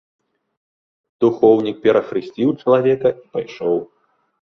Духоўнік 1.27 1.77
перахрысціў 1.85 2.49
чалавека 2.61 3.07
і 3.23 3.25
пайшоў. 3.39 3.77